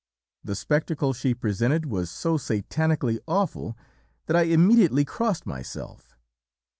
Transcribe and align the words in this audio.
"The 0.43 0.55
spectacle 0.55 1.13
she 1.13 1.35
presented 1.35 1.85
was 1.85 2.09
so 2.09 2.35
satanically 2.39 3.19
awful 3.27 3.77
that 4.25 4.35
I 4.35 4.45
immediately 4.45 5.05
crossed 5.05 5.45
myself. 5.45 6.17